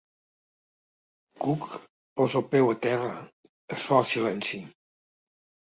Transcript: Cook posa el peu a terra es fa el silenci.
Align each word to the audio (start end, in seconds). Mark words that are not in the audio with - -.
Cook 1.43 1.67
posa 2.21 2.41
el 2.41 2.49
peu 2.55 2.73
a 2.75 2.81
terra 2.89 3.13
es 3.79 3.87
fa 3.91 4.03
el 4.05 4.13
silenci. 4.15 4.65